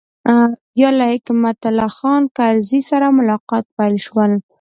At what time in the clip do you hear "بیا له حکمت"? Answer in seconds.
0.73-1.57